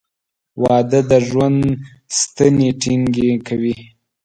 •واده 0.63 0.99
د 1.09 1.11
ژوند 1.27 1.61
ستنې 2.19 2.69
ټینګې 2.81 3.31
کوي. 3.47 3.75